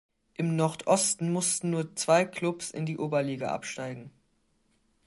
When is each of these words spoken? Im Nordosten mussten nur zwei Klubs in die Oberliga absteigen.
Im 0.33 0.55
Nordosten 0.55 1.31
mussten 1.31 1.69
nur 1.69 1.95
zwei 1.95 2.25
Klubs 2.25 2.71
in 2.71 2.87
die 2.87 2.97
Oberliga 2.97 3.49
absteigen. 3.53 4.09